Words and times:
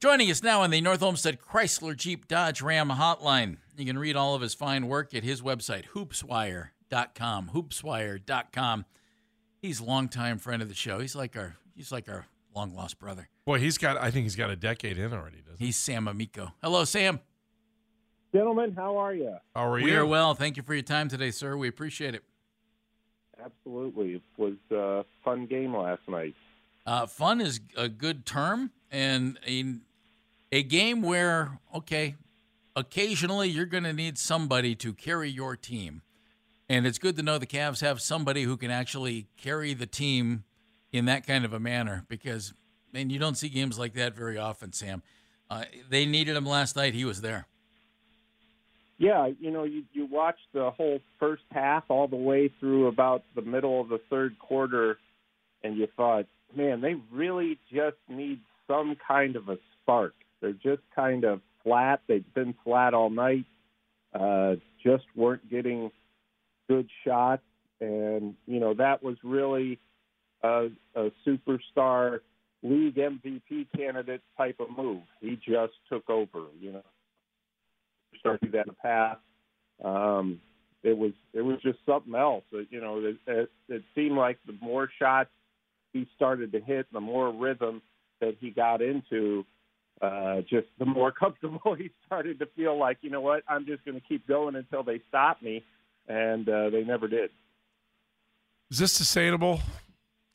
Joining 0.00 0.30
us 0.30 0.44
now 0.44 0.62
on 0.62 0.70
the 0.70 0.80
North 0.80 1.02
Olmsted 1.02 1.40
Chrysler 1.40 1.96
Jeep 1.96 2.28
Dodge 2.28 2.62
Ram 2.62 2.90
hotline. 2.90 3.56
You 3.76 3.84
can 3.84 3.98
read 3.98 4.14
all 4.14 4.36
of 4.36 4.42
his 4.42 4.54
fine 4.54 4.86
work 4.86 5.12
at 5.12 5.24
his 5.24 5.42
website, 5.42 5.86
hoopswire.com. 5.88 7.50
Hoopswire.com. 7.52 8.84
He's 9.60 9.80
a 9.80 9.84
longtime 9.84 10.38
friend 10.38 10.62
of 10.62 10.68
the 10.68 10.74
show. 10.76 11.00
He's 11.00 11.16
like 11.16 11.36
our 11.36 11.56
he's 11.74 11.90
like 11.90 12.08
our 12.08 12.26
long 12.54 12.76
lost 12.76 13.00
brother. 13.00 13.28
Boy, 13.44 13.58
he's 13.58 13.76
got. 13.76 13.96
I 13.96 14.12
think 14.12 14.22
he's 14.22 14.36
got 14.36 14.50
a 14.50 14.56
decade 14.56 14.98
in 14.98 15.12
already. 15.12 15.38
Doesn't 15.38 15.58
he? 15.58 15.66
He's 15.66 15.76
Sam 15.76 16.06
Amico. 16.06 16.52
Hello, 16.62 16.84
Sam. 16.84 17.18
Gentlemen, 18.32 18.74
how 18.76 18.98
are 18.98 19.14
you? 19.14 19.34
How 19.56 19.68
are 19.68 19.80
you? 19.80 19.84
We 19.84 19.96
are 19.96 20.06
well. 20.06 20.34
Thank 20.34 20.56
you 20.56 20.62
for 20.62 20.74
your 20.74 20.82
time 20.84 21.08
today, 21.08 21.32
sir. 21.32 21.56
We 21.56 21.66
appreciate 21.66 22.14
it. 22.14 22.22
Absolutely. 23.44 24.14
It 24.14 24.22
was 24.36 24.54
a 24.70 25.04
fun 25.24 25.46
game 25.46 25.74
last 25.74 26.02
night. 26.06 26.34
Uh, 26.86 27.06
fun 27.06 27.40
is 27.40 27.60
a 27.76 27.88
good 27.88 28.24
term, 28.24 28.70
and 28.90 29.38
a, 29.46 29.76
a 30.50 30.62
game 30.62 31.02
where, 31.02 31.58
okay, 31.74 32.16
occasionally 32.74 33.48
you're 33.48 33.66
going 33.66 33.84
to 33.84 33.92
need 33.92 34.18
somebody 34.18 34.74
to 34.76 34.92
carry 34.92 35.30
your 35.30 35.56
team. 35.56 36.02
And 36.68 36.86
it's 36.86 36.98
good 36.98 37.16
to 37.16 37.22
know 37.22 37.38
the 37.38 37.46
Cavs 37.46 37.80
have 37.80 38.00
somebody 38.00 38.42
who 38.42 38.56
can 38.56 38.70
actually 38.70 39.26
carry 39.36 39.74
the 39.74 39.86
team 39.86 40.44
in 40.92 41.06
that 41.06 41.26
kind 41.26 41.44
of 41.44 41.52
a 41.52 41.60
manner 41.60 42.04
because, 42.08 42.52
man, 42.92 43.10
you 43.10 43.18
don't 43.18 43.36
see 43.36 43.48
games 43.48 43.78
like 43.78 43.94
that 43.94 44.14
very 44.14 44.36
often, 44.36 44.72
Sam. 44.72 45.02
Uh, 45.50 45.64
they 45.88 46.04
needed 46.04 46.36
him 46.36 46.44
last 46.44 46.76
night. 46.76 46.94
He 46.94 47.04
was 47.04 47.22
there. 47.22 47.46
Yeah, 48.98 49.30
you 49.40 49.50
know, 49.50 49.62
you, 49.64 49.84
you 49.92 50.06
watched 50.06 50.46
the 50.52 50.70
whole 50.72 50.98
first 51.20 51.44
half 51.52 51.84
all 51.88 52.08
the 52.08 52.16
way 52.16 52.52
through 52.60 52.88
about 52.88 53.22
the 53.34 53.42
middle 53.42 53.80
of 53.80 53.88
the 53.88 54.00
third 54.10 54.38
quarter, 54.40 54.98
and 55.62 55.76
you 55.76 55.86
thought, 55.96 56.26
man, 56.54 56.80
they 56.80 56.96
really 57.12 57.58
just 57.72 57.96
need 58.08 58.40
some 58.66 58.96
kind 59.06 59.36
of 59.36 59.48
a 59.48 59.56
spark. 59.80 60.14
They're 60.40 60.52
just 60.52 60.82
kind 60.94 61.24
of 61.24 61.40
flat. 61.62 62.00
They've 62.06 62.34
been 62.34 62.54
flat 62.64 62.94
all 62.94 63.10
night. 63.10 63.46
Uh, 64.14 64.56
just 64.84 65.04
weren't 65.14 65.48
getting 65.50 65.90
good 66.68 66.88
shots, 67.04 67.42
and 67.80 68.34
you 68.46 68.60
know 68.60 68.74
that 68.74 69.02
was 69.02 69.16
really 69.22 69.78
a, 70.42 70.68
a 70.94 71.10
superstar 71.26 72.20
league 72.62 72.96
MVP 72.96 73.68
candidate 73.76 74.22
type 74.36 74.60
of 74.60 74.76
move. 74.76 75.02
He 75.20 75.36
just 75.36 75.74
took 75.90 76.08
over. 76.08 76.44
You 76.58 76.72
know, 76.72 76.82
start 78.20 78.40
to 78.40 78.46
do 78.46 78.52
that 78.52 78.66
in 78.66 78.68
the 78.68 78.74
past. 78.74 79.20
Um, 79.84 80.40
it 80.82 80.96
was 80.96 81.12
it 81.32 81.42
was 81.42 81.58
just 81.62 81.78
something 81.84 82.14
else. 82.14 82.44
You 82.70 82.80
know, 82.80 82.98
it, 83.00 83.16
it, 83.26 83.50
it 83.68 83.82
seemed 83.94 84.16
like 84.16 84.38
the 84.46 84.56
more 84.60 84.88
shots 84.98 85.30
he 85.92 86.06
started 86.16 86.52
to 86.52 86.60
hit, 86.60 86.86
the 86.92 87.00
more 87.00 87.30
rhythm 87.32 87.82
that 88.20 88.36
he 88.40 88.50
got 88.50 88.82
into, 88.82 89.44
uh, 90.00 90.40
just 90.42 90.68
the 90.78 90.84
more 90.84 91.12
comfortable 91.18 91.74
he 91.74 91.90
started 92.06 92.38
to 92.38 92.46
feel 92.56 92.78
like, 92.78 92.98
you 93.00 93.10
know 93.10 93.20
what, 93.20 93.42
I'm 93.48 93.66
just 93.66 93.84
going 93.84 94.00
to 94.00 94.06
keep 94.06 94.26
going 94.26 94.56
until 94.56 94.82
they 94.82 95.00
stop 95.08 95.42
me, 95.42 95.64
and 96.08 96.48
uh, 96.48 96.70
they 96.70 96.84
never 96.84 97.08
did. 97.08 97.30
Is 98.70 98.78
this 98.78 98.92
sustainable? 98.92 99.60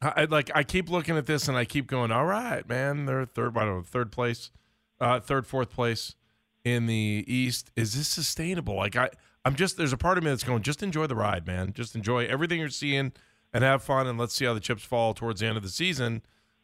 I 0.03 0.25
like. 0.25 0.51
I 0.53 0.63
keep 0.63 0.89
looking 0.89 1.17
at 1.17 1.25
this 1.25 1.47
and 1.47 1.57
I 1.57 1.65
keep 1.65 1.87
going. 1.87 2.11
All 2.11 2.25
right, 2.25 2.67
man. 2.67 3.05
They're 3.05 3.25
third. 3.25 3.57
I 3.57 3.65
don't 3.65 3.77
know. 3.77 3.83
Third 3.83 4.11
place, 4.11 4.51
uh, 4.99 5.19
third, 5.19 5.47
fourth 5.47 5.69
place 5.69 6.15
in 6.63 6.87
the 6.87 7.23
East. 7.27 7.71
Is 7.75 7.95
this 7.95 8.07
sustainable? 8.07 8.75
Like 8.75 8.95
I, 8.95 9.09
I'm 9.45 9.55
just. 9.55 9.77
There's 9.77 9.93
a 9.93 9.97
part 9.97 10.17
of 10.17 10.23
me 10.23 10.29
that's 10.31 10.43
going. 10.43 10.61
Just 10.61 10.83
enjoy 10.83 11.07
the 11.07 11.15
ride, 11.15 11.47
man. 11.47 11.73
Just 11.73 11.95
enjoy 11.95 12.25
everything 12.25 12.59
you're 12.59 12.69
seeing 12.69 13.13
and 13.53 13.63
have 13.63 13.83
fun. 13.83 14.07
And 14.07 14.19
let's 14.19 14.35
see 14.35 14.45
how 14.45 14.53
the 14.53 14.59
chips 14.59 14.83
fall 14.83 15.13
towards 15.13 15.39
the 15.39 15.47
end 15.47 15.57
of 15.57 15.63
the 15.63 15.69
season. 15.69 16.23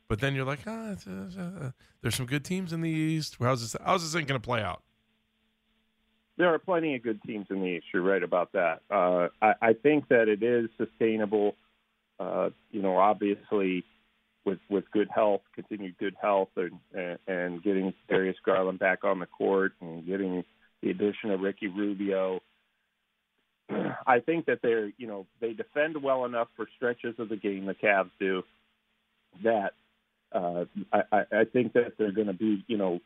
But 0.09 0.19
then 0.19 0.33
you're 0.33 0.43
like, 0.43 0.61
ah, 0.65 0.95
uh, 1.07 1.39
uh, 1.39 1.71
there's 2.01 2.15
some 2.15 2.25
good 2.25 2.43
teams 2.43 2.73
in 2.73 2.81
the 2.81 2.89
East. 2.89 3.37
How's 3.39 3.61
this? 3.61 3.75
How's 3.85 4.01
this 4.01 4.11
thing 4.11 4.25
going 4.25 4.41
to 4.41 4.45
play 4.45 4.61
out? 4.61 4.81
There 6.35 6.51
are 6.51 6.57
plenty 6.57 6.95
of 6.95 7.03
good 7.03 7.21
teams 7.21 7.45
in 7.51 7.61
the 7.61 7.67
East. 7.67 7.85
You're 7.93 8.01
right 8.01 8.23
about 8.23 8.53
that. 8.53 8.81
Uh, 8.89 9.27
I, 9.39 9.53
I 9.61 9.73
think 9.73 10.07
that 10.07 10.27
it 10.27 10.41
is 10.41 10.69
sustainable. 10.77 11.55
Uh, 12.19 12.49
you 12.71 12.81
know, 12.81 12.97
obviously, 12.97 13.83
with 14.45 14.57
with 14.67 14.89
good 14.91 15.09
health, 15.13 15.41
continued 15.53 15.95
good 15.99 16.15
health, 16.19 16.49
and 16.55 16.79
and, 16.91 17.19
and 17.27 17.63
getting 17.63 17.93
Darius 18.09 18.37
Garland 18.43 18.79
back 18.79 19.03
on 19.03 19.19
the 19.19 19.27
court, 19.27 19.73
and 19.79 20.07
getting 20.07 20.43
the 20.81 20.89
addition 20.89 21.29
of 21.29 21.41
Ricky 21.41 21.67
Rubio. 21.67 22.41
I 24.07 24.21
think 24.21 24.47
that 24.47 24.63
they're, 24.63 24.91
you 24.97 25.05
know, 25.05 25.27
they 25.39 25.53
defend 25.53 26.01
well 26.01 26.25
enough 26.25 26.47
for 26.55 26.67
stretches 26.75 27.13
of 27.19 27.29
the 27.29 27.35
game. 27.35 27.67
The 27.67 27.75
Cavs 27.75 28.09
do 28.19 28.41
that. 29.43 29.73
Uh, 30.31 30.65
I, 30.93 31.23
I 31.31 31.43
think 31.51 31.73
that 31.73 31.93
they're 31.97 32.11
going 32.11 32.27
to 32.27 32.33
be, 32.33 32.63
you 32.67 32.77
know, 32.77 32.99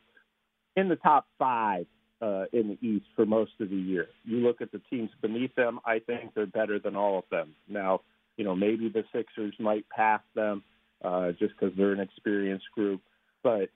in 0.76 0.88
the 0.88 0.96
top 0.96 1.26
five 1.38 1.86
uh, 2.20 2.44
in 2.52 2.68
the 2.68 2.86
East 2.86 3.06
for 3.16 3.26
most 3.26 3.52
of 3.60 3.70
the 3.70 3.76
year. 3.76 4.08
You 4.24 4.38
look 4.38 4.60
at 4.60 4.72
the 4.72 4.80
teams 4.90 5.10
beneath 5.20 5.54
them, 5.54 5.80
I 5.84 5.98
think 5.98 6.34
they're 6.34 6.46
better 6.46 6.78
than 6.78 6.96
all 6.96 7.18
of 7.18 7.24
them. 7.30 7.54
Now, 7.68 8.00
you 8.36 8.44
know, 8.44 8.54
maybe 8.54 8.88
the 8.88 9.04
Sixers 9.12 9.54
might 9.58 9.88
pass 9.88 10.20
them 10.34 10.62
uh, 11.04 11.32
just 11.32 11.54
because 11.58 11.76
they're 11.76 11.92
an 11.92 12.00
experienced 12.00 12.66
group, 12.74 13.00
but 13.42 13.70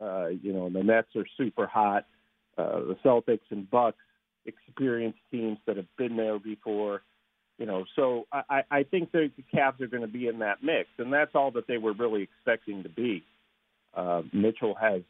uh, 0.00 0.28
you 0.28 0.52
know, 0.52 0.70
the 0.70 0.82
Nets 0.82 1.08
are 1.16 1.26
super 1.36 1.66
hot. 1.66 2.06
Uh, 2.56 2.80
the 2.80 2.96
Celtics 3.04 3.50
and 3.50 3.68
Bucks, 3.70 3.98
experienced 4.46 5.18
teams 5.30 5.58
that 5.66 5.76
have 5.76 5.96
been 5.96 6.16
there 6.16 6.38
before. 6.38 7.02
You 7.58 7.66
know, 7.66 7.84
so 7.96 8.26
I, 8.32 8.62
I 8.70 8.82
think 8.84 9.10
the 9.10 9.32
Cavs 9.52 9.80
are 9.80 9.88
going 9.88 10.02
to 10.02 10.08
be 10.08 10.28
in 10.28 10.38
that 10.38 10.62
mix, 10.62 10.88
and 10.98 11.12
that's 11.12 11.32
all 11.34 11.50
that 11.52 11.66
they 11.66 11.76
were 11.76 11.92
really 11.92 12.22
expecting 12.22 12.84
to 12.84 12.88
be. 12.88 13.24
Uh, 13.96 14.22
Mitchell 14.32 14.76
has 14.80 15.02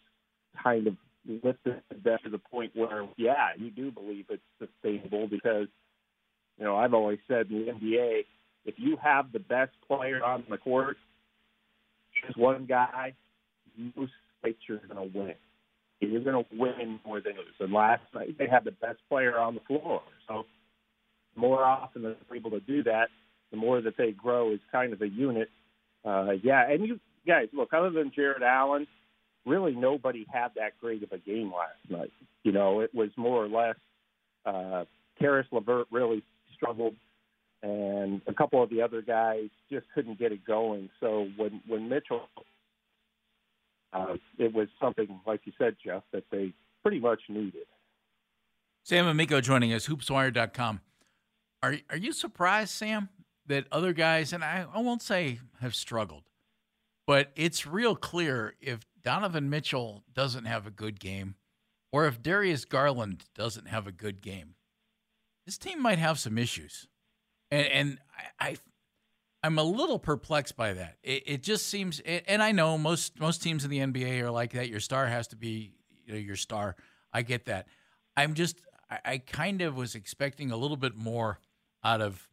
kind 0.62 0.87
of 0.87 0.94
lifted 1.26 1.82
that 2.04 2.25
to 2.25 2.31
the 2.31 2.38
point 2.38 2.72
where, 2.75 3.06
yeah, 3.19 3.48
you 3.58 3.70
do 3.70 3.91
believe 3.91 4.26
it's 4.31 4.42
sustainable 4.58 5.28
because, 5.28 5.66
you 6.56 6.64
know, 6.64 6.76
I've 6.76 6.94
always 6.94 7.19
said 7.28 7.50
in 7.50 7.66
the 7.66 7.72
NBA, 7.72 8.20
if 8.64 8.75
you 8.78 8.97
have 9.03 9.31
the 9.32 9.41
best 9.41 9.72
player 9.87 10.25
on 10.25 10.44
the 10.48 10.56
court, 10.56 10.97
just 12.25 12.38
one 12.38 12.64
guy, 12.66 13.14
most 13.94 14.12
nights 14.42 14.58
you're 14.66 14.78
going 14.78 15.10
to 15.10 15.19
win. 15.19 15.34
You're 16.00 16.22
going 16.22 16.44
to 16.44 16.56
win 16.56 17.00
more 17.04 17.20
than 17.20 17.34
lose. 17.34 17.54
And 17.60 17.72
last 17.72 18.03
night 18.14 18.38
they 18.38 18.47
had 18.47 18.64
the 18.64 18.70
best 18.70 19.00
player 19.08 19.38
on 19.38 19.54
the 19.54 19.60
floor. 19.66 20.00
So 20.28 20.47
more 21.38 21.65
often 21.65 22.03
than 22.03 22.16
they're 22.28 22.37
able 22.37 22.50
to 22.50 22.60
do 22.60 22.82
that, 22.84 23.09
the 23.50 23.56
more 23.56 23.81
that 23.81 23.97
they 23.97 24.12
grow 24.12 24.53
as 24.53 24.59
kind 24.71 24.93
of 24.93 25.00
a 25.00 25.09
unit. 25.09 25.49
Uh, 26.04 26.32
yeah, 26.43 26.69
and 26.69 26.87
you 26.87 27.00
guys, 27.26 27.49
look, 27.53 27.72
other 27.72 27.91
than 27.91 28.12
Jarrett 28.15 28.43
Allen, 28.43 28.87
really 29.47 29.75
nobody 29.75 30.26
had 30.32 30.49
that 30.56 30.78
great 30.81 31.03
of 31.03 31.12
a 31.12 31.19
game 31.19 31.53
last 31.53 31.78
night. 31.88 32.12
You 32.44 32.53
know, 32.53 32.81
it 32.81 32.94
was 32.94 33.10
more 33.16 33.44
or 33.44 33.49
less 33.49 33.76
uh, 34.44 34.84
Caris 35.19 35.47
LeVert 35.50 35.87
really 35.91 36.22
struggled, 36.54 36.94
and 37.62 38.20
a 38.26 38.34
couple 38.34 38.62
of 38.62 38.70
the 38.70 38.82
other 38.82 39.03
guys 39.03 39.49
just 39.70 39.87
couldn't 39.94 40.19
get 40.19 40.32
it 40.32 40.44
going. 40.44 40.91
So 41.00 41.28
when 41.37 41.60
when 41.66 41.88
Mitchell, 41.88 42.28
uh, 43.93 44.15
it 44.38 44.53
was 44.53 44.69
something 44.81 45.20
like 45.26 45.41
you 45.44 45.53
said, 45.59 45.76
Jeff, 45.84 46.03
that 46.12 46.25
they 46.31 46.53
pretty 46.82 47.00
much 47.00 47.20
needed. 47.28 47.66
Sam 48.84 49.06
Amico 49.06 49.41
joining 49.41 49.72
us, 49.72 49.87
hoopswire.com. 49.87 50.81
Are 51.62 51.76
are 51.91 51.96
you 51.96 52.12
surprised, 52.12 52.70
Sam, 52.70 53.08
that 53.46 53.66
other 53.72 53.92
guys 53.92 54.32
and 54.32 54.44
I, 54.44 54.66
I 54.72 54.80
won't 54.80 55.02
say 55.02 55.41
have 55.60 55.74
struggled, 55.74 56.24
but 57.06 57.32
it's 57.34 57.66
real 57.66 57.96
clear 57.96 58.54
if 58.60 58.80
Donovan 59.02 59.50
Mitchell 59.50 60.04
doesn't 60.12 60.44
have 60.44 60.66
a 60.66 60.70
good 60.70 61.00
game, 61.00 61.34
or 61.92 62.06
if 62.06 62.22
Darius 62.22 62.64
Garland 62.64 63.24
doesn't 63.34 63.66
have 63.66 63.86
a 63.86 63.92
good 63.92 64.20
game, 64.20 64.54
this 65.46 65.58
team 65.58 65.80
might 65.80 65.98
have 65.98 66.19
some 66.19 66.38
issues. 66.38 66.86
And, 67.50 67.66
and 67.66 67.98
I, 68.40 68.50
I 68.50 68.56
I'm 69.42 69.58
a 69.58 69.62
little 69.62 69.98
perplexed 69.98 70.56
by 70.56 70.75
that. 70.75 70.96
It, 71.02 71.22
it 71.26 71.42
just 71.42 71.66
seems, 71.66 72.00
and 72.00 72.42
I 72.42 72.52
know 72.52 72.76
most 72.76 73.19
most 73.20 73.42
teams 73.42 73.64
in 73.64 73.70
the 73.70 73.78
NBA 73.78 74.20
are 74.22 74.30
like 74.30 74.52
that. 74.52 74.69
Your 74.69 74.80
star 74.80 75.06
has 75.06 75.28
to 75.28 75.36
be 75.36 75.72
you 76.04 76.12
know, 76.12 76.19
your 76.19 76.36
star. 76.36 76.76
I 77.12 77.22
get 77.22 77.46
that. 77.46 77.66
I'm 78.16 78.34
just, 78.34 78.61
I, 78.90 78.99
I 79.04 79.19
kind 79.19 79.62
of 79.62 79.76
was 79.76 79.94
expecting 79.94 80.50
a 80.50 80.56
little 80.56 80.76
bit 80.76 80.96
more 80.96 81.38
out 81.84 82.00
of 82.00 82.28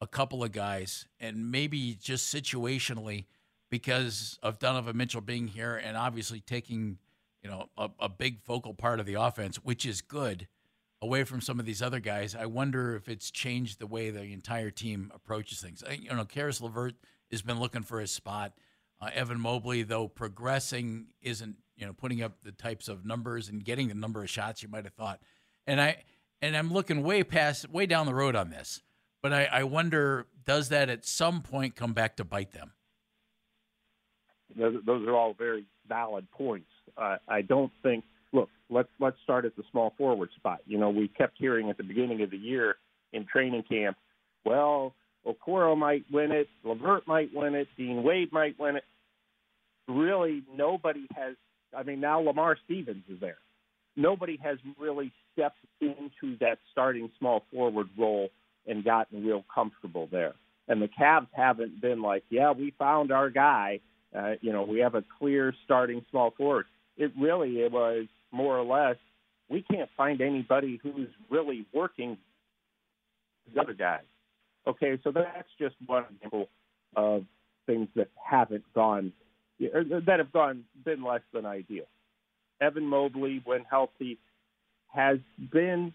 a 0.00 0.06
couple 0.06 0.44
of 0.44 0.52
guys, 0.52 1.06
and 1.20 1.50
maybe 1.50 1.94
just 1.94 2.32
situationally 2.32 3.24
because 3.70 4.38
of 4.42 4.58
Donovan 4.58 4.96
Mitchell 4.96 5.20
being 5.20 5.48
here 5.48 5.76
and 5.76 5.96
obviously 5.96 6.40
taking, 6.40 6.98
you 7.42 7.50
know, 7.50 7.68
a, 7.76 7.90
a, 7.98 8.08
big 8.08 8.40
focal 8.42 8.74
part 8.74 9.00
of 9.00 9.06
the 9.06 9.14
offense, 9.14 9.56
which 9.56 9.84
is 9.84 10.00
good, 10.02 10.46
away 11.02 11.24
from 11.24 11.40
some 11.40 11.58
of 11.58 11.66
these 11.66 11.82
other 11.82 12.00
guys. 12.00 12.34
I 12.34 12.46
wonder 12.46 12.94
if 12.94 13.08
it's 13.08 13.30
changed 13.30 13.78
the 13.78 13.86
way 13.86 14.10
the 14.10 14.22
entire 14.22 14.70
team 14.70 15.10
approaches 15.14 15.60
things. 15.60 15.82
You 15.98 16.14
know, 16.14 16.24
Caris 16.24 16.60
LeVert 16.60 16.94
has 17.30 17.42
been 17.42 17.58
looking 17.58 17.82
for 17.82 18.00
his 18.00 18.10
spot. 18.10 18.52
Uh, 19.00 19.10
Evan 19.12 19.40
Mobley, 19.40 19.82
though 19.82 20.08
progressing, 20.08 21.08
isn't 21.20 21.56
you 21.76 21.86
know 21.86 21.92
putting 21.92 22.22
up 22.22 22.42
the 22.42 22.52
types 22.52 22.88
of 22.88 23.04
numbers 23.04 23.48
and 23.48 23.64
getting 23.64 23.88
the 23.88 23.94
number 23.94 24.22
of 24.22 24.30
shots 24.30 24.62
you 24.62 24.68
might 24.68 24.84
have 24.84 24.94
thought. 24.94 25.20
And 25.66 25.80
I 25.80 26.02
and 26.42 26.56
I'm 26.56 26.72
looking 26.72 27.02
way 27.02 27.22
past, 27.24 27.68
way 27.70 27.86
down 27.86 28.06
the 28.06 28.14
road 28.14 28.36
on 28.36 28.50
this. 28.50 28.82
But 29.22 29.32
I, 29.32 29.44
I 29.46 29.64
wonder, 29.64 30.26
does 30.44 30.68
that 30.68 30.88
at 30.88 31.04
some 31.06 31.42
point 31.42 31.74
come 31.74 31.92
back 31.92 32.16
to 32.16 32.24
bite 32.24 32.52
them? 32.52 32.72
Those, 34.54 34.76
are 34.86 35.14
all 35.14 35.34
very 35.34 35.66
valid 35.88 36.30
points. 36.30 36.70
Uh, 36.96 37.16
I 37.28 37.42
don't 37.42 37.72
think. 37.82 38.04
Look, 38.32 38.48
let's 38.70 38.88
let's 39.00 39.16
start 39.22 39.44
at 39.44 39.56
the 39.56 39.64
small 39.70 39.94
forward 39.98 40.30
spot. 40.36 40.60
You 40.66 40.78
know, 40.78 40.90
we 40.90 41.08
kept 41.08 41.36
hearing 41.38 41.68
at 41.68 41.76
the 41.76 41.82
beginning 41.82 42.22
of 42.22 42.30
the 42.30 42.36
year 42.36 42.76
in 43.12 43.26
training 43.26 43.64
camp, 43.68 43.96
well, 44.44 44.94
Okoro 45.26 45.76
might 45.76 46.04
win 46.12 46.30
it, 46.30 46.48
LeVert 46.64 47.06
might 47.06 47.30
win 47.34 47.54
it, 47.54 47.68
Dean 47.76 48.02
Wade 48.02 48.32
might 48.32 48.58
win 48.58 48.76
it. 48.76 48.84
Really, 49.88 50.42
nobody 50.54 51.06
has. 51.16 51.34
I 51.76 51.82
mean, 51.82 52.00
now 52.00 52.20
Lamar 52.20 52.56
Stevens 52.64 53.04
is 53.08 53.20
there. 53.20 53.38
Nobody 53.96 54.38
has 54.42 54.58
really 54.78 55.12
stepped 55.36 55.58
into 55.80 56.36
that 56.40 56.58
starting 56.72 57.10
small 57.18 57.44
forward 57.52 57.88
role 57.98 58.30
and 58.66 58.84
gotten 58.84 59.24
real 59.24 59.44
comfortable 59.52 60.08
there. 60.10 60.34
And 60.68 60.82
the 60.82 60.88
Cavs 60.88 61.28
haven't 61.32 61.80
been 61.80 62.02
like, 62.02 62.24
yeah, 62.30 62.50
we 62.52 62.72
found 62.78 63.12
our 63.12 63.30
guy. 63.30 63.80
Uh, 64.16 64.32
you 64.40 64.52
know, 64.52 64.62
we 64.62 64.80
have 64.80 64.94
a 64.94 65.04
clear 65.18 65.54
starting 65.64 66.04
small 66.10 66.32
forward. 66.36 66.66
It 66.96 67.12
really 67.18 67.60
it 67.60 67.70
was 67.70 68.06
more 68.32 68.58
or 68.58 68.64
less 68.64 68.96
we 69.48 69.62
can't 69.62 69.88
find 69.96 70.20
anybody 70.20 70.80
who's 70.82 71.08
really 71.30 71.66
working 71.72 72.18
the 73.54 73.60
other 73.60 73.74
guys. 73.74 74.00
Okay, 74.66 74.98
so 75.04 75.12
that's 75.12 75.48
just 75.58 75.76
one 75.86 76.04
example 76.10 76.48
of 76.96 77.24
things 77.66 77.88
that 77.94 78.08
haven't 78.14 78.64
gone 78.74 79.12
that 79.58 80.18
have 80.18 80.32
gone 80.32 80.64
been 80.84 81.02
less 81.02 81.22
than 81.32 81.46
ideal. 81.46 81.86
Evan 82.60 82.84
Mobley, 82.84 83.40
when 83.44 83.64
healthy, 83.70 84.18
has 84.96 85.18
been 85.52 85.92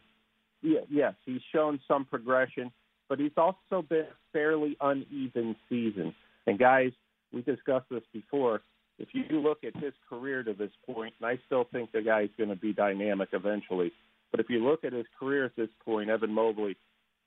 yes, 0.62 1.14
he's 1.26 1.42
shown 1.54 1.80
some 1.88 2.06
progression, 2.06 2.72
but 3.10 3.20
he's 3.20 3.32
also 3.36 3.82
been 3.88 4.02
a 4.02 4.16
fairly 4.32 4.78
uneven 4.80 5.56
season. 5.68 6.14
And 6.48 6.60
guys, 6.60 6.92
we 7.34 7.42
discussed 7.42 7.88
this 7.90 8.04
before. 8.14 8.62
If 9.00 9.10
you 9.14 9.42
look 9.42 9.64
at 9.64 9.76
his 9.82 9.94
career 10.08 10.44
to 10.44 10.54
this 10.54 10.72
point, 10.86 11.14
and 11.20 11.28
I 11.28 11.40
still 11.48 11.66
think 11.72 11.92
the 11.92 12.02
guy's 12.02 12.30
going 12.38 12.50
to 12.50 12.56
be 12.56 12.74
dynamic 12.74 13.30
eventually, 13.34 13.92
but 14.30 14.40
if 14.40 14.50
you 14.50 14.64
look 14.64 14.84
at 14.84 14.94
his 14.94 15.08
career 15.20 15.46
at 15.46 15.56
this 15.56 15.70
point, 15.84 16.10
Evan 16.10 16.34
Mobley, 16.34 16.78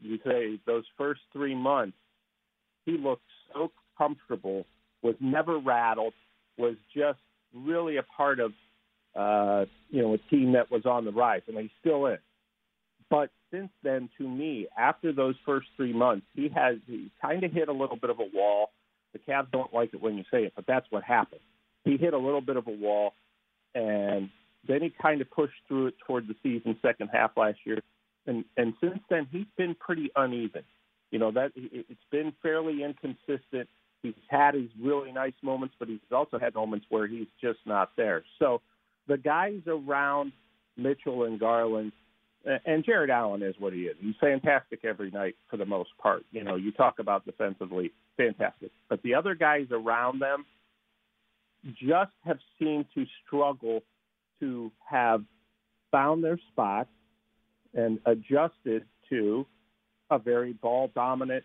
you 0.01 0.19
say 0.25 0.61
those 0.67 0.85
first 0.97 1.21
three 1.33 1.55
months, 1.55 1.97
he 2.87 2.93
looked 2.93 3.23
so 3.53 3.73
comfortable, 3.99 4.67
was 5.03 5.17
never 5.21 5.59
rattled, 5.59 6.15
was 6.57 6.77
just 6.95 7.19
really 7.53 7.97
a 7.97 8.03
part 8.03 8.39
of 8.41 8.53
uh, 9.17 9.65
you 9.91 10.03
know 10.03 10.15
a 10.15 10.19
team 10.19 10.53
that 10.53 10.71
was 10.71 10.87
on 10.87 11.05
the 11.05 11.13
rise, 11.13 11.43
and 11.47 11.59
he 11.59 11.71
still 11.81 12.07
is. 12.07 12.19
But 13.11 13.31
since 13.53 13.71
then, 13.83 14.09
to 14.19 14.29
me, 14.29 14.67
after 14.77 15.13
those 15.13 15.37
first 15.47 15.69
three 15.77 15.93
months, 15.93 16.27
he 16.35 16.49
has 16.55 16.77
kind 17.23 17.45
of 17.45 17.53
hit 17.53 17.69
a 17.69 17.73
little 17.73 17.97
bit 17.97 18.11
of 18.11 18.19
a 18.19 18.27
wall. 18.35 18.71
The 19.13 19.21
Cavs 19.21 19.51
don't 19.53 19.73
like 19.73 19.95
it 19.95 20.03
when 20.03 20.17
you 20.17 20.25
say 20.31 20.45
it, 20.45 20.53
but 20.57 20.67
that's 20.67 20.87
what 20.91 21.05
happened. 21.05 21.41
He 21.85 21.97
hit 21.97 22.15
a 22.15 22.19
little 22.19 22.41
bit 22.41 22.57
of 22.57 22.67
a 22.67 22.73
wall, 22.73 23.13
and 23.75 24.31
then 24.67 24.83
he 24.83 24.93
kind 25.01 25.21
of 25.21 25.31
pushed 25.31 25.55
through 25.69 25.89
it 25.89 25.95
toward 26.07 26.27
the 26.27 26.35
season 26.43 26.77
second 26.83 27.11
half 27.13 27.33
last 27.37 27.59
year, 27.65 27.81
and 28.27 28.45
and 28.57 28.75
since 28.81 28.99
then 29.11 29.29
he's 29.31 29.47
been 29.57 29.75
pretty 29.75 30.11
uneven. 30.17 30.65
You 31.11 31.19
know 31.21 31.31
that 31.33 31.53
it's 31.55 32.01
been 32.11 32.33
fairly 32.43 32.83
inconsistent. 32.83 33.69
He's 34.03 34.15
had 34.29 34.55
his 34.55 34.69
really 34.81 35.13
nice 35.13 35.35
moments, 35.43 35.75
but 35.79 35.89
he's 35.89 36.01
also 36.11 36.39
had 36.39 36.55
moments 36.55 36.87
where 36.89 37.07
he's 37.07 37.29
just 37.41 37.61
not 37.65 37.91
there. 37.97 38.25
So 38.39 38.61
the 39.09 39.17
guys 39.17 39.61
around 39.67 40.33
Mitchell 40.77 41.25
and 41.25 41.39
Garland 41.39 41.93
and 42.67 42.85
Jarrett 42.85 43.11
Allen 43.11 43.43
is 43.43 43.55
what 43.59 43.73
he 43.73 43.83
is. 43.83 43.97
He's 44.01 44.15
fantastic 44.21 44.85
every 44.85 45.11
night 45.11 45.35
for 45.51 45.57
the 45.57 45.65
most 45.65 45.91
part. 45.99 46.25
You 46.31 46.45
know, 46.45 46.57
you 46.57 46.73
talk 46.73 46.99
about 46.99 47.25
defensively, 47.25 47.93
fantastic. 48.17 48.71
But 48.89 49.03
the 49.03 49.15
other 49.15 49.35
guys 49.35 49.67
around 49.71 50.21
them 50.21 50.45
just 51.73 52.13
have 52.25 52.39
seemed 52.59 52.87
to 52.95 53.07
struggle 53.25 53.83
to 54.41 54.71
have 54.87 55.23
found 55.91 56.23
their 56.23 56.39
spot 56.53 56.89
and 57.73 57.99
adjusted 58.05 58.85
to 59.09 59.47
a 60.11 60.19
very 60.19 60.53
ball 60.53 60.91
dominant 60.95 61.45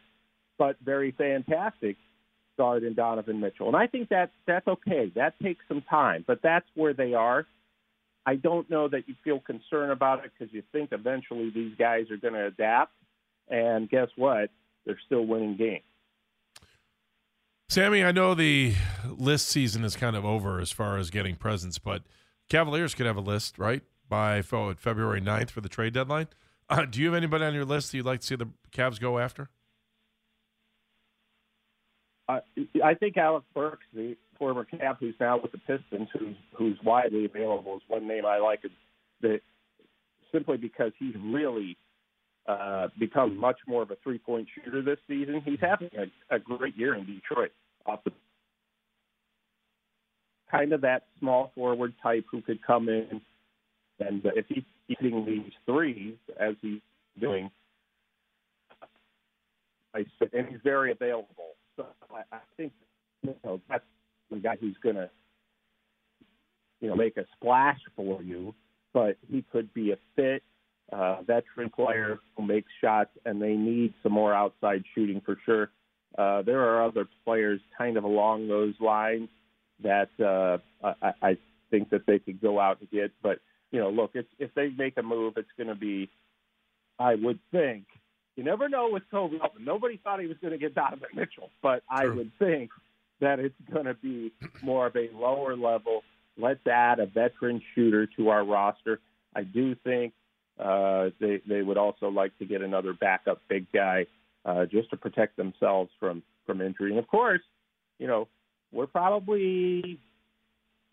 but 0.57 0.75
very 0.83 1.12
fantastic 1.12 1.95
guard 2.59 2.83
in 2.83 2.94
Donovan 2.94 3.39
Mitchell. 3.39 3.67
And 3.67 3.75
I 3.77 3.88
think 3.88 4.09
that 4.09 4.31
that's 4.45 4.67
okay. 4.67 5.11
That 5.15 5.33
takes 5.41 5.63
some 5.69 5.81
time, 5.89 6.25
but 6.27 6.41
that's 6.44 6.65
where 6.75 6.94
they 6.94 7.13
are. 7.13 7.47
I 8.25 8.35
don't 8.35 8.69
know 8.69 8.89
that 8.89 9.07
you 9.07 9.15
feel 9.23 9.39
concerned 9.39 9.94
about 9.94 10.25
it 10.25 10.31
because 10.38 10.53
you 10.53 10.61
think 10.73 10.89
eventually 10.91 11.51
these 11.51 11.73
guys 11.79 12.11
are 12.11 12.17
going 12.17 12.33
to 12.33 12.47
adapt. 12.47 12.91
And 13.47 13.89
guess 13.89 14.09
what? 14.17 14.50
They're 14.85 15.00
still 15.06 15.25
winning 15.25 15.56
games. 15.56 15.83
Sammy, 17.69 18.03
I 18.03 18.11
know 18.11 18.35
the 18.35 18.73
list 19.05 19.47
season 19.47 19.85
is 19.85 19.95
kind 19.95 20.17
of 20.17 20.25
over 20.25 20.59
as 20.59 20.71
far 20.71 20.97
as 20.97 21.09
getting 21.09 21.35
presents, 21.35 21.79
but 21.79 22.03
Cavaliers 22.50 22.94
could 22.94 23.05
have 23.05 23.15
a 23.15 23.21
list, 23.21 23.57
right? 23.57 23.83
By 24.09 24.41
February 24.41 25.21
9th 25.21 25.50
for 25.50 25.62
the 25.62 25.69
trade 25.69 25.94
deadline. 25.94 26.27
Uh, 26.69 26.85
do 26.85 27.00
you 27.00 27.05
have 27.05 27.15
anybody 27.15 27.45
on 27.45 27.53
your 27.53 27.65
list 27.65 27.91
that 27.91 27.97
you'd 27.97 28.05
like 28.05 28.19
to 28.19 28.27
see 28.27 28.35
the 28.35 28.50
Cavs 28.71 29.00
go 29.00 29.17
after? 29.17 29.50
Uh, 32.29 32.41
I 32.83 32.93
think 32.93 33.17
Alec 33.17 33.43
Burks, 33.55 33.85
the 33.93 34.15
former 34.37 34.63
Cav 34.63 34.97
who's 34.99 35.15
now 35.19 35.39
with 35.41 35.51
the 35.51 35.57
Pistons, 35.57 36.07
who's 36.13 36.35
who's 36.55 36.77
widely 36.83 37.25
available, 37.25 37.77
is 37.77 37.81
one 37.87 38.07
name 38.07 38.25
I 38.25 38.37
like. 38.37 38.61
That 39.21 39.39
simply 40.31 40.57
because 40.57 40.91
he's 40.99 41.15
really 41.19 41.75
uh, 42.47 42.89
become 42.99 43.35
much 43.35 43.57
more 43.67 43.81
of 43.81 43.89
a 43.89 43.95
three 44.03 44.19
point 44.19 44.47
shooter 44.53 44.83
this 44.83 44.99
season. 45.07 45.41
He's 45.43 45.59
having 45.59 45.89
a, 45.97 46.35
a 46.35 46.37
great 46.37 46.77
year 46.77 46.93
in 46.93 47.05
Detroit. 47.05 47.51
Off 47.87 48.03
the 48.03 48.11
kind 50.51 50.71
of 50.71 50.81
that 50.81 51.07
small 51.19 51.51
forward 51.55 51.93
type 52.03 52.25
who 52.31 52.41
could 52.41 52.61
come 52.61 52.89
in 52.89 53.21
and 53.99 54.21
if 54.35 54.45
he's 54.47 54.63
hitting 54.87 55.25
these 55.25 55.51
threes 55.65 56.15
as 56.39 56.55
he's 56.61 56.79
doing, 57.19 57.49
I 59.93 60.05
and 60.33 60.47
he's 60.47 60.59
very 60.63 60.91
available. 60.91 61.49
I, 62.13 62.35
I 62.35 62.39
think 62.57 62.73
you 63.23 63.35
know 63.44 63.61
that's 63.69 63.83
the 64.31 64.38
guy 64.38 64.57
who's 64.59 64.77
going 64.81 64.95
to, 64.95 65.09
you 66.81 66.89
know, 66.89 66.95
make 66.95 67.17
a 67.17 67.25
splash 67.35 67.79
for 67.95 68.21
you, 68.21 68.53
but 68.94 69.17
he 69.31 69.44
could 69.51 69.73
be 69.73 69.91
a 69.91 69.97
fit 70.15 70.44
uh, 70.91 71.21
veteran 71.21 71.69
player 71.69 72.19
who 72.35 72.45
makes 72.45 72.71
shots, 72.81 73.11
and 73.25 73.41
they 73.41 73.53
need 73.53 73.94
some 74.01 74.11
more 74.11 74.33
outside 74.33 74.83
shooting 74.95 75.21
for 75.25 75.38
sure. 75.45 75.69
Uh, 76.17 76.41
there 76.41 76.61
are 76.61 76.83
other 76.83 77.07
players 77.23 77.61
kind 77.77 77.97
of 77.97 78.03
along 78.03 78.47
those 78.47 78.73
lines 78.79 79.29
that 79.83 80.09
uh, 80.19 80.57
I, 81.01 81.13
I 81.21 81.38
think 81.69 81.89
that 81.91 82.05
they 82.07 82.19
could 82.19 82.41
go 82.41 82.59
out 82.59 82.79
and 82.79 82.89
get. 82.89 83.12
But 83.21 83.39
you 83.71 83.79
know, 83.79 83.89
look, 83.89 84.12
if 84.15 84.25
if 84.39 84.53
they 84.55 84.69
make 84.69 84.98
a 84.98 85.03
move, 85.03 85.34
it's 85.38 85.50
going 85.57 85.67
to 85.67 85.75
be, 85.75 86.10
I 86.98 87.15
would 87.15 87.39
think. 87.51 87.86
You 88.39 88.46
never 88.46 88.69
know 88.69 88.88
with 88.89 89.03
Koby. 89.12 89.38
Nobody 89.60 90.00
thought 90.01 90.22
he 90.22 90.27
was 90.27 90.38
going 90.38 90.53
to 90.53 90.58
get 90.58 90.74
Donovan 90.74 91.10
Mitchell, 91.13 91.50
but 91.62 91.84
True. 91.93 92.13
I 92.13 92.15
would 92.15 92.31
think 92.39 92.69
that 93.19 93.38
it's 93.41 93.53
going 93.69 93.84
to 93.84 93.96
be 93.96 94.31
more 94.63 94.88
of 94.88 94.96
a 94.96 95.10
lower 95.13 95.58
level. 95.58 96.03
Let's 96.38 96.65
add 96.65 97.00
a 97.00 97.05
veteran 97.05 97.62
shooter 97.75 98.08
to 98.15 98.29
our 98.29 98.46
roster. 98.46 99.01
I 99.36 99.43
do 99.43 99.75
think 99.75 100.13
uh, 100.58 101.10
they 101.19 101.41
they 101.50 101.62
would 101.62 101.77
also 101.77 102.08
like 102.08 102.31
to 102.39 102.46
get 102.46 102.62
another 102.62 102.93
backup 102.93 103.41
big 103.50 103.69
guy 103.74 104.05
uh, 104.46 104.65
just 104.67 104.89
to 104.91 104.96
protect 104.96 105.36
themselves 105.36 105.91
from 106.00 106.24
from 106.46 106.62
injury. 106.62 106.91
And 106.91 107.00
of 107.00 107.10
course, 107.10 107.41
you 107.98 108.08
know 108.08 108.29
we're 108.72 108.88
probably 108.88 110.00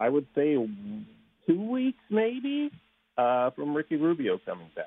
I 0.01 0.09
would 0.09 0.27
say 0.35 0.57
two 1.47 1.71
weeks 1.71 2.03
maybe 2.11 2.73
uh, 3.17 3.51
from 3.51 3.73
Ricky 3.73 3.95
Rubio 3.95 4.41
coming 4.45 4.67
back. 4.75 4.87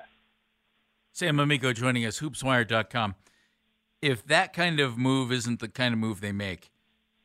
Sam 1.12 1.40
Amico 1.40 1.72
joining 1.72 2.04
us, 2.06 2.20
hoopswire.com. 2.20 3.14
If 4.00 4.24
that 4.26 4.52
kind 4.52 4.80
of 4.80 4.96
move 4.96 5.32
isn't 5.32 5.60
the 5.60 5.68
kind 5.68 5.92
of 5.92 5.98
move 5.98 6.20
they 6.20 6.32
make, 6.32 6.70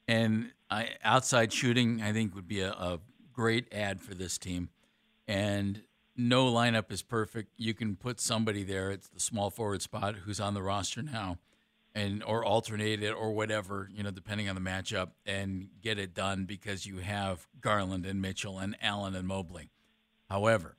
and 0.07 0.51
I, 0.69 0.89
outside 1.03 1.53
shooting, 1.53 2.01
I 2.01 2.11
think 2.11 2.35
would 2.35 2.47
be 2.47 2.61
a, 2.61 2.71
a 2.71 2.99
great 3.31 3.71
add 3.71 4.01
for 4.01 4.13
this 4.13 4.37
team. 4.37 4.69
And 5.27 5.83
no 6.15 6.51
lineup 6.51 6.91
is 6.91 7.01
perfect. 7.01 7.53
You 7.57 7.73
can 7.73 7.95
put 7.95 8.19
somebody 8.19 8.63
there. 8.63 8.91
It's 8.91 9.07
the 9.07 9.19
small 9.19 9.49
forward 9.49 9.81
spot 9.81 10.15
who's 10.15 10.39
on 10.39 10.53
the 10.53 10.61
roster 10.61 11.01
now, 11.01 11.37
and 11.93 12.23
or 12.23 12.43
alternate 12.43 13.03
it 13.03 13.11
or 13.11 13.33
whatever 13.33 13.89
you 13.93 14.03
know, 14.03 14.11
depending 14.11 14.49
on 14.49 14.55
the 14.55 14.61
matchup, 14.61 15.11
and 15.25 15.69
get 15.81 15.99
it 15.99 16.13
done 16.13 16.45
because 16.45 16.85
you 16.85 16.97
have 16.97 17.47
Garland 17.61 18.05
and 18.05 18.21
Mitchell 18.21 18.59
and 18.59 18.75
Allen 18.81 19.15
and 19.15 19.27
Mobley. 19.27 19.69
However, 20.29 20.75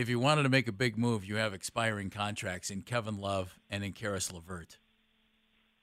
if 0.00 0.08
you 0.08 0.18
wanted 0.18 0.44
to 0.44 0.48
make 0.48 0.66
a 0.66 0.72
big 0.72 0.96
move, 0.96 1.24
you 1.24 1.36
have 1.36 1.52
expiring 1.52 2.08
contracts 2.08 2.70
in 2.70 2.80
Kevin 2.80 3.18
Love 3.18 3.58
and 3.68 3.84
in 3.84 3.92
Caris 3.92 4.32
LeVert. 4.32 4.78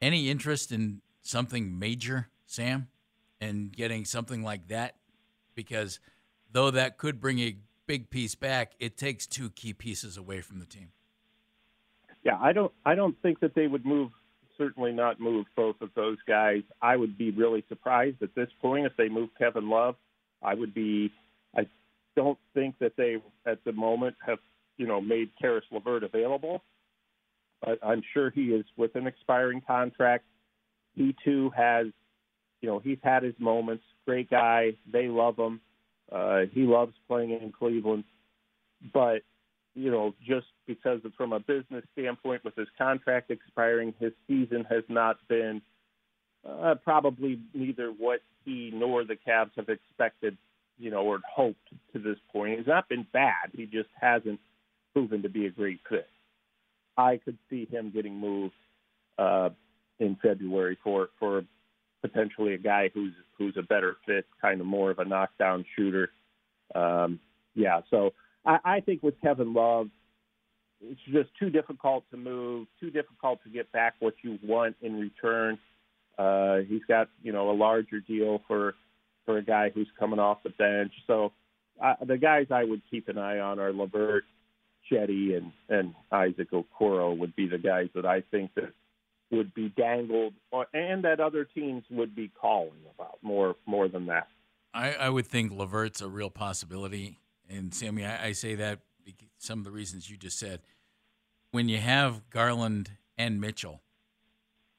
Any 0.01 0.29
interest 0.29 0.71
in 0.71 1.01
something 1.21 1.77
major 1.77 2.29
Sam, 2.47 2.87
and 3.39 3.71
getting 3.71 4.05
something 4.05 4.41
like 4.41 4.69
that? 4.69 4.95
Because 5.53 5.99
though 6.51 6.71
that 6.71 6.97
could 6.97 7.21
bring 7.21 7.39
a 7.39 7.57
big 7.85 8.09
piece 8.09 8.33
back, 8.33 8.71
it 8.79 8.97
takes 8.97 9.27
two 9.27 9.51
key 9.51 9.73
pieces 9.73 10.17
away 10.17 10.41
from 10.41 10.59
the 10.59 10.65
team. 10.65 10.89
Yeah, 12.23 12.37
I 12.41 12.53
don't 12.53 12.71
I 12.85 12.95
don't 12.95 13.15
think 13.21 13.39
that 13.41 13.53
they 13.53 13.67
would 13.67 13.85
move 13.85 14.11
certainly 14.57 14.91
not 14.91 15.19
move 15.19 15.45
both 15.55 15.79
of 15.81 15.91
those 15.95 16.17
guys. 16.27 16.63
I 16.81 16.95
would 16.95 17.17
be 17.17 17.29
really 17.29 17.63
surprised 17.69 18.23
at 18.23 18.33
this 18.33 18.49
point 18.59 18.87
if 18.87 18.97
they 18.97 19.07
move 19.09 19.29
Kevin 19.37 19.69
Love. 19.69 19.95
I 20.41 20.55
would 20.55 20.73
be 20.73 21.11
don't 22.17 22.39
think 22.55 22.75
that 22.79 22.97
they, 22.97 23.17
at 23.45 23.63
the 23.63 23.71
moment, 23.71 24.15
have 24.25 24.39
you 24.75 24.87
know 24.87 24.99
made 24.99 25.29
Caris 25.39 25.63
LeVert 25.71 26.03
available. 26.03 26.63
But 27.63 27.79
I'm 27.81 28.01
sure 28.13 28.29
he 28.29 28.47
is 28.47 28.65
with 28.75 28.95
an 28.95 29.07
expiring 29.07 29.61
contract. 29.65 30.25
He 30.95 31.15
too 31.23 31.51
has, 31.55 31.87
you 32.61 32.69
know, 32.69 32.79
he's 32.79 32.99
had 33.03 33.23
his 33.23 33.35
moments. 33.39 33.83
Great 34.05 34.29
guy. 34.29 34.73
They 34.91 35.07
love 35.07 35.37
him. 35.37 35.61
Uh, 36.11 36.41
he 36.51 36.63
loves 36.63 36.93
playing 37.07 37.31
in 37.31 37.51
Cleveland. 37.51 38.03
But 38.93 39.21
you 39.75 39.91
know, 39.91 40.15
just 40.27 40.47
because 40.65 40.99
of, 41.05 41.13
from 41.13 41.33
a 41.33 41.39
business 41.39 41.83
standpoint, 41.93 42.43
with 42.43 42.55
his 42.55 42.67
contract 42.77 43.29
expiring, 43.29 43.93
his 43.99 44.11
season 44.27 44.65
has 44.69 44.83
not 44.89 45.17
been 45.27 45.61
uh, 46.47 46.75
probably 46.83 47.39
neither 47.53 47.89
what 47.89 48.21
he 48.43 48.71
nor 48.73 49.03
the 49.03 49.15
Cavs 49.15 49.51
have 49.55 49.69
expected, 49.69 50.35
you 50.77 50.91
know, 50.91 51.01
or 51.01 51.19
hoped 51.33 51.69
to 51.93 51.99
this 51.99 52.17
point. 52.31 52.57
He's 52.57 52.67
not 52.67 52.89
been 52.89 53.05
bad. 53.11 53.51
He 53.53 53.65
just 53.65 53.89
hasn't 53.99 54.39
proven 54.93 55.21
to 55.23 55.29
be 55.29 55.45
a 55.45 55.51
great 55.51 55.79
fit. 55.89 56.07
I 56.97 57.17
could 57.23 57.37
see 57.49 57.65
him 57.65 57.91
getting 57.93 58.15
moved 58.15 58.53
uh, 59.17 59.49
in 59.99 60.17
February 60.21 60.77
for 60.83 61.09
for 61.19 61.43
potentially 62.01 62.53
a 62.53 62.57
guy 62.57 62.89
who's 62.93 63.13
who's 63.37 63.55
a 63.57 63.63
better 63.63 63.97
fit, 64.05 64.25
kind 64.41 64.59
of 64.59 64.67
more 64.67 64.91
of 64.91 64.99
a 64.99 65.05
knockdown 65.05 65.65
shooter. 65.75 66.09
Um, 66.73 67.19
yeah, 67.55 67.81
so 67.89 68.13
I, 68.45 68.57
I 68.63 68.79
think 68.81 69.03
with 69.03 69.19
Kevin 69.21 69.53
Love, 69.53 69.89
it's 70.81 70.99
just 71.11 71.29
too 71.39 71.49
difficult 71.49 72.03
to 72.11 72.17
move, 72.17 72.67
too 72.79 72.89
difficult 72.89 73.43
to 73.43 73.49
get 73.49 73.71
back 73.71 73.95
what 73.99 74.13
you 74.23 74.37
want 74.43 74.75
in 74.81 74.99
return. 74.99 75.57
Uh, 76.17 76.57
he's 76.67 76.83
got 76.87 77.09
you 77.21 77.31
know 77.31 77.51
a 77.51 77.53
larger 77.53 77.99
deal 77.99 78.41
for 78.47 78.75
for 79.27 79.37
a 79.37 79.43
guy 79.43 79.69
who's 79.69 79.89
coming 79.99 80.17
off 80.17 80.41
the 80.41 80.49
bench. 80.49 80.91
So 81.05 81.33
uh, 81.83 81.93
the 82.03 82.17
guys 82.17 82.47
I 82.49 82.63
would 82.63 82.81
keep 82.89 83.09
an 83.09 83.19
eye 83.19 83.37
on 83.39 83.59
are 83.59 83.71
LeVert, 83.71 84.23
Cedi, 84.91 85.37
and 85.37 85.51
and 85.69 85.93
Isaac 86.11 86.49
Okoro 86.51 87.15
would 87.15 87.35
be 87.35 87.47
the 87.47 87.59
guys 87.59 87.89
that 87.93 88.05
I 88.05 88.21
think 88.31 88.55
that 88.55 88.71
would 89.29 89.53
be 89.53 89.69
dangled, 89.69 90.33
and 90.73 91.03
that 91.03 91.19
other 91.19 91.43
teams 91.43 91.83
would 91.91 92.15
be 92.15 92.31
calling 92.41 92.79
about 92.95 93.19
more 93.21 93.55
more 93.67 93.87
than 93.87 94.07
that. 94.07 94.27
I, 94.73 94.93
I 94.93 95.09
would 95.09 95.27
think 95.27 95.51
LeVert's 95.51 96.01
a 96.01 96.07
real 96.07 96.29
possibility. 96.29 97.19
And 97.49 97.73
Sammy, 97.73 98.05
I, 98.05 98.27
I 98.27 98.31
say 98.31 98.55
that 98.55 98.79
some 99.37 99.59
of 99.59 99.65
the 99.65 99.71
reasons 99.71 100.09
you 100.09 100.17
just 100.17 100.39
said. 100.39 100.61
When 101.51 101.69
you 101.69 101.77
have 101.77 102.29
Garland 102.29 102.91
and 103.17 103.39
Mitchell, 103.39 103.81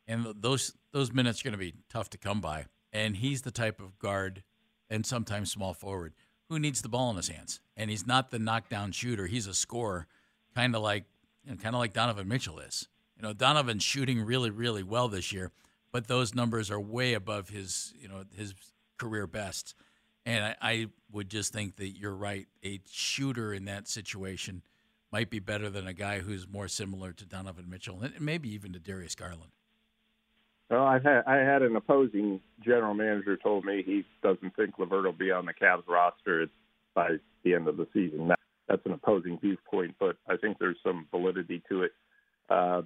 and 0.06 0.26
those 0.40 0.74
those 0.92 1.12
minutes 1.12 1.40
are 1.40 1.44
going 1.44 1.52
to 1.52 1.58
be 1.58 1.74
tough 1.88 2.10
to 2.10 2.18
come 2.18 2.40
by, 2.40 2.66
and 2.92 3.16
he's 3.16 3.42
the 3.42 3.50
type 3.50 3.80
of 3.80 3.98
guard 3.98 4.42
and 4.90 5.04
sometimes 5.04 5.50
small 5.50 5.74
forward 5.74 6.14
who 6.48 6.58
needs 6.58 6.80
the 6.82 6.88
ball 6.88 7.10
in 7.10 7.16
his 7.16 7.28
hands, 7.28 7.60
and 7.76 7.90
he's 7.90 8.06
not 8.06 8.30
the 8.30 8.38
knockdown 8.38 8.92
shooter. 8.92 9.26
He's 9.26 9.46
a 9.46 9.54
scorer, 9.54 10.06
kind 10.54 10.74
of 10.74 10.82
like 10.82 11.04
you 11.44 11.50
know, 11.50 11.56
kind 11.56 11.74
of 11.74 11.78
like 11.78 11.92
Donovan 11.92 12.28
Mitchell 12.28 12.58
is. 12.58 12.88
You 13.16 13.22
know, 13.22 13.32
Donovan's 13.32 13.82
shooting 13.82 14.22
really, 14.22 14.50
really 14.50 14.82
well 14.82 15.08
this 15.08 15.32
year, 15.32 15.50
but 15.92 16.06
those 16.06 16.34
numbers 16.34 16.70
are 16.70 16.80
way 16.80 17.14
above 17.14 17.48
his 17.50 17.92
you 17.98 18.08
know 18.08 18.24
his 18.36 18.54
career 18.98 19.26
best. 19.26 19.74
And 20.26 20.44
I, 20.44 20.56
I, 20.60 20.86
would 21.10 21.30
just 21.30 21.54
think 21.54 21.76
that 21.76 21.96
you're 21.96 22.14
right. 22.14 22.46
A 22.62 22.80
shooter 22.90 23.54
in 23.54 23.64
that 23.64 23.88
situation 23.88 24.62
might 25.10 25.30
be 25.30 25.38
better 25.38 25.70
than 25.70 25.86
a 25.86 25.94
guy 25.94 26.18
who's 26.18 26.46
more 26.46 26.68
similar 26.68 27.12
to 27.14 27.24
Donovan 27.24 27.70
Mitchell 27.70 28.02
and 28.02 28.20
maybe 28.20 28.52
even 28.52 28.74
to 28.74 28.78
Darius 28.78 29.14
Garland. 29.14 29.52
Well, 30.70 30.84
I 30.84 30.98
had 30.98 31.22
I 31.26 31.36
had 31.36 31.62
an 31.62 31.76
opposing 31.76 32.40
general 32.62 32.94
manager 32.94 33.36
told 33.36 33.64
me 33.64 33.82
he 33.84 34.04
doesn't 34.22 34.54
think 34.54 34.78
LeVert 34.78 35.04
will 35.04 35.12
be 35.12 35.30
on 35.30 35.46
the 35.46 35.54
Cavs 35.54 35.88
roster 35.88 36.46
by 36.94 37.16
the 37.42 37.54
end 37.54 37.68
of 37.68 37.76
the 37.76 37.86
season. 37.94 38.28
That, 38.28 38.40
that's 38.68 38.84
an 38.84 38.92
opposing 38.92 39.38
viewpoint, 39.38 39.94
but 39.98 40.16
I 40.28 40.36
think 40.36 40.58
there's 40.58 40.76
some 40.84 41.06
validity 41.10 41.62
to 41.70 41.84
it. 41.84 41.92
Uh, 42.50 42.82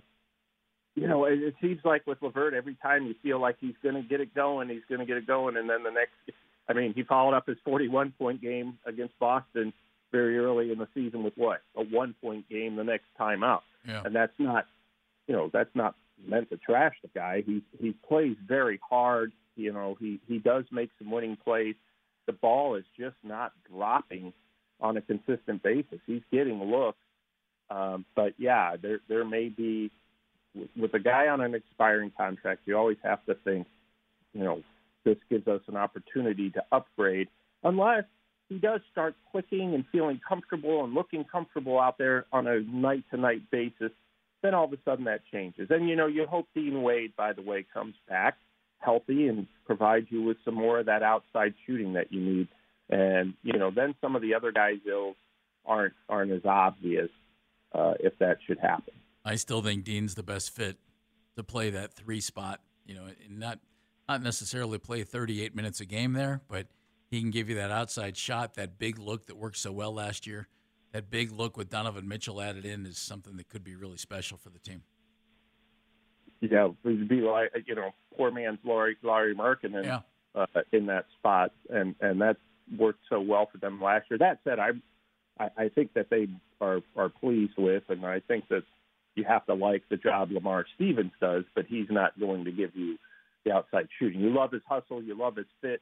you 0.95 1.09
know, 1.09 1.25
it, 1.25 1.41
it 1.43 1.55
seems 1.61 1.81
like 1.85 2.07
with 2.07 2.23
LeVert, 2.23 2.55
every 2.55 2.77
time 2.77 3.07
you 3.07 3.15
feel 3.23 3.41
like 3.41 3.57
he's 3.59 3.75
going 3.83 3.95
to 3.97 4.03
get 4.03 4.21
it 4.21 4.35
going, 4.35 4.69
he's 4.69 4.83
going 4.89 5.01
to 5.01 5.07
get 5.07 5.17
it 5.17 5.27
going, 5.27 5.57
and 5.57 5.69
then 5.69 5.83
the 5.83 5.91
next 5.91 6.13
I 6.69 6.75
mean, 6.75 6.93
he 6.95 7.03
followed 7.03 7.35
up 7.35 7.47
his 7.47 7.59
41 7.65 8.13
point 8.19 8.41
game 8.41 8.79
against 8.87 9.19
Boston 9.19 9.73
very 10.11 10.39
early 10.39 10.71
in 10.71 10.79
the 10.79 10.89
season 10.95 11.23
with 11.23 11.35
what 11.37 11.63
a 11.77 11.83
one 11.83 12.15
point 12.23 12.49
game 12.49 12.77
the 12.77 12.85
next 12.85 13.07
time 13.19 13.43
out, 13.43 13.63
yeah. 13.87 14.03
and 14.05 14.15
that's 14.15 14.33
not, 14.39 14.67
you 15.27 15.35
know, 15.35 15.51
that's 15.53 15.75
not 15.75 15.95
meant 16.27 16.51
to 16.51 16.57
trash 16.57 16.95
the 17.03 17.09
guy. 17.15 17.43
He 17.45 17.63
he 17.79 17.95
plays 18.09 18.37
very 18.47 18.81
hard. 18.89 19.33
You 19.57 19.73
know, 19.73 19.97
he 19.99 20.21
he 20.29 20.39
does 20.39 20.65
make 20.71 20.91
some 20.99 21.11
winning 21.11 21.37
plays. 21.37 21.75
The 22.27 22.33
ball 22.33 22.77
is 22.77 22.85
just 22.99 23.17
not 23.23 23.53
dropping 23.71 24.33
on 24.81 24.97
a 24.97 25.01
consistent 25.03 25.63
basis. 25.63 25.99
He's 26.07 26.23
getting 26.33 26.63
looks, 26.63 26.99
um, 27.71 28.05
but 28.15 28.35
yeah, 28.39 28.77
there 28.77 29.01
there 29.09 29.25
may 29.25 29.49
be 29.49 29.91
with 30.77 30.95
a 30.95 30.99
guy 30.99 31.29
on 31.29 31.41
an 31.41 31.55
expiring 31.55 32.13
contract. 32.17 32.63
You 32.65 32.77
always 32.77 32.99
have 33.03 33.25
to 33.27 33.35
think, 33.35 33.67
you 34.35 34.45
know, 34.45 34.63
this 35.05 35.17
gives 35.31 35.49
us 35.49 35.61
an 35.67 35.77
opportunity 35.77 36.51
to 36.51 36.63
upgrade, 36.73 37.29
unless 37.65 38.05
he 38.49 38.59
does 38.59 38.81
start 38.91 39.15
clicking 39.31 39.75
and 39.75 39.85
feeling 39.91 40.21
comfortable 40.27 40.85
and 40.85 40.95
looking 40.95 41.25
comfortable 41.25 41.81
out 41.81 41.97
there 41.99 42.27
on 42.33 42.47
a 42.47 42.61
night 42.61 43.05
to 43.11 43.17
night 43.17 43.51
basis. 43.51 43.91
Then 44.43 44.55
all 44.55 44.65
of 44.65 44.73
a 44.73 44.79
sudden 44.85 45.05
that 45.05 45.21
changes. 45.33 45.69
And 45.71 45.89
you 45.89 45.97
know, 45.97 46.07
you 46.07 46.27
hope 46.27 46.49
Dean 46.55 46.83
Wade, 46.83 47.15
by 47.17 47.33
the 47.33 47.43
way, 47.43 47.65
comes 47.73 47.95
back 48.09 48.37
healthy 48.83 49.29
and 49.29 49.47
provides 49.65 50.07
you 50.11 50.23
with 50.23 50.37
some 50.45 50.55
more 50.55 50.81
of 50.81 50.87
that 50.87 51.03
outside 51.03 51.55
shooting 51.67 51.93
that 51.95 52.13
you 52.13 52.21
need. 52.21 52.49
And 52.91 53.35
you 53.43 53.59
know, 53.59 53.71
then 53.75 53.95
some 54.01 54.17
of 54.17 54.23
the 54.23 54.35
other 54.35 54.53
guys' 54.53 54.81
ills 54.87 55.17
aren't 55.65 55.95
aren't 56.09 56.33
as 56.33 56.45
obvious 56.45 57.11
uh, 57.75 57.95
if 58.01 58.19
that 58.19 58.39
should 58.47 58.59
happen. 58.59 58.95
I 59.25 59.37
still 59.37 59.63
think 59.63 59.85
Dean's 59.85 60.15
the 60.15 60.23
best 60.23 60.51
fit 60.51 60.79
to 61.37 61.45
play 61.45 61.71
that 61.71 61.95
three 61.95 62.21
spot. 62.21 62.61
You 62.85 62.97
know, 62.97 63.07
not 63.31 63.61
not 64.09 64.23
necessarily 64.23 64.79
play 64.79 65.05
38 65.05 65.55
minutes 65.55 65.81
a 65.81 65.87
game 65.87 66.13
there, 66.13 66.43
but 66.49 66.67
he 67.09 67.21
can 67.21 67.31
give 67.31 67.49
you 67.49 67.55
that 67.57 67.71
outside 67.71 68.17
shot, 68.17 68.55
that 68.55 68.79
big 68.79 68.99
look 68.99 69.27
that 69.27 69.37
worked 69.37 69.59
so 69.59 69.73
well 69.73 69.95
last 69.95 70.27
year. 70.27 70.49
That 70.93 71.11
big 71.11 71.33
look 71.33 71.57
with 71.57 71.71
Donovan 71.71 72.07
Mitchell 72.07 72.41
added 72.41 72.67
in 72.67 72.85
is 72.85 72.99
something 72.99 73.37
that 73.39 73.49
could 73.49 73.65
be 73.65 73.75
really 73.75 73.97
special 73.97 74.37
for 74.37 74.51
the 74.51 74.59
team. 74.59 74.83
Yeah, 76.41 76.67
it 76.67 76.75
would 76.85 77.09
be 77.09 77.21
like 77.21 77.51
you 77.67 77.75
know, 77.75 77.91
poor 78.17 78.31
man's 78.31 78.59
Lauri 78.65 78.97
Lauri 79.03 79.35
Markkanen 79.35 79.85
yeah. 79.85 80.01
uh, 80.35 80.47
in 80.73 80.87
that 80.87 81.07
spot, 81.19 81.53
and 81.71 81.95
and 82.01 82.21
that 82.21 82.37
worked 82.77 83.01
so 83.09 83.21
well 83.21 83.49
for 83.51 83.59
them 83.59 83.81
last 83.81 84.07
year. 84.11 84.19
That 84.19 84.41
said, 84.45 84.59
I 84.59 84.71
I, 85.39 85.49
I 85.57 85.69
think 85.69 85.95
that 85.95 86.11
they 86.11 86.29
are 86.61 86.81
are 86.97 87.09
pleased 87.09 87.55
with, 87.57 87.85
and 87.89 88.05
I 88.05 88.21
think 88.21 88.49
that 88.49 88.65
you 89.15 89.25
have 89.25 89.47
to 89.47 89.55
like 89.55 89.85
the 89.89 89.97
job 89.97 90.31
Lamar 90.33 90.67
Stevens 90.75 91.13
does, 91.21 91.45
but 91.55 91.67
he's 91.67 91.87
not 91.91 92.19
going 92.19 92.45
to 92.45 92.53
give 92.53 92.75
you 92.75 92.99
the 93.45 93.53
outside 93.53 93.89
shooting. 93.99 94.21
You 94.21 94.31
love 94.31 94.53
his 94.53 94.63
hustle, 94.67 95.03
you 95.03 95.17
love 95.17 95.37
his 95.37 95.47
fit, 95.61 95.81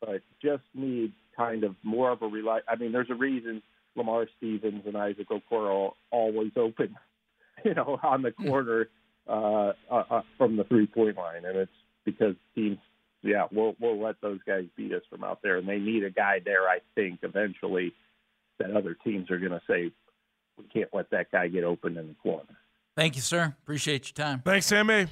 but 0.00 0.22
just 0.42 0.62
need 0.74 1.12
kind 1.36 1.64
of 1.64 1.76
more 1.82 2.10
of 2.10 2.22
a 2.22 2.26
rely. 2.26 2.60
I 2.68 2.76
mean, 2.76 2.92
there's 2.92 3.10
a 3.10 3.14
reason 3.14 3.62
Lamar 3.96 4.26
Stevens 4.36 4.82
and 4.86 4.96
Isaac 4.96 5.28
Okoro 5.28 5.92
always 6.10 6.52
open, 6.56 6.96
you 7.64 7.74
know, 7.74 7.98
on 8.02 8.22
the 8.22 8.32
corner 8.32 8.88
uh, 9.28 9.72
uh, 9.90 10.04
uh, 10.10 10.22
from 10.38 10.56
the 10.56 10.64
three 10.64 10.86
point 10.86 11.16
line, 11.16 11.44
and 11.44 11.56
it's 11.56 11.72
because 12.04 12.34
teams, 12.54 12.78
yeah, 13.22 13.46
we'll 13.52 13.74
we'll 13.80 14.00
let 14.00 14.20
those 14.20 14.40
guys 14.46 14.64
beat 14.76 14.92
us 14.92 15.02
from 15.10 15.24
out 15.24 15.40
there, 15.42 15.56
and 15.56 15.68
they 15.68 15.78
need 15.78 16.04
a 16.04 16.10
guy 16.10 16.40
there. 16.44 16.68
I 16.68 16.78
think 16.94 17.20
eventually 17.22 17.92
that 18.58 18.70
other 18.70 18.94
teams 18.94 19.30
are 19.30 19.38
going 19.38 19.52
to 19.52 19.62
say 19.68 19.92
we 20.56 20.64
can't 20.72 20.90
let 20.92 21.10
that 21.10 21.30
guy 21.30 21.48
get 21.48 21.64
open 21.64 21.96
in 21.96 22.08
the 22.08 22.14
corner. 22.14 22.44
Thank 22.96 23.16
you, 23.16 23.22
sir. 23.22 23.54
Appreciate 23.62 24.08
your 24.08 24.26
time. 24.26 24.42
Thanks, 24.44 24.66
Sammy. 24.66 25.06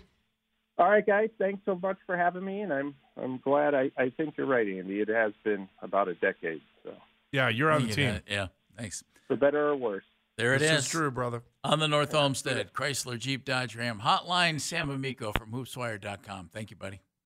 All 0.78 0.88
right, 0.88 1.04
guys. 1.04 1.30
Thanks 1.38 1.60
so 1.64 1.78
much 1.80 1.98
for 2.06 2.16
having 2.16 2.44
me, 2.44 2.60
and 2.60 2.72
I'm 2.72 2.94
I'm 3.20 3.38
glad. 3.38 3.74
I, 3.74 3.90
I 3.96 4.10
think 4.16 4.34
you're 4.36 4.46
right, 4.46 4.66
Andy. 4.66 5.00
It 5.00 5.08
has 5.08 5.32
been 5.44 5.68
about 5.82 6.08
a 6.08 6.14
decade. 6.14 6.60
So 6.84 6.92
yeah, 7.32 7.48
you're 7.48 7.70
on 7.70 7.86
the 7.86 7.94
team. 7.94 8.20
Yeah, 8.28 8.48
thanks. 8.78 9.04
For 9.26 9.36
better 9.36 9.68
or 9.68 9.76
worse. 9.76 10.04
There 10.36 10.54
it 10.54 10.60
this 10.60 10.70
is. 10.70 10.84
is 10.84 10.90
true, 10.90 11.10
brother. 11.10 11.42
On 11.64 11.80
the 11.80 11.88
North 11.88 12.14
Olmsted 12.14 12.72
Chrysler 12.72 13.18
Jeep 13.18 13.44
Dodge 13.44 13.74
Ram 13.74 14.00
hotline, 14.04 14.60
Sam 14.60 14.88
Amico 14.88 15.32
from 15.32 15.50
HoopsWire.com. 15.50 16.50
Thank 16.52 16.70
you, 16.70 16.76
buddy. 16.76 17.00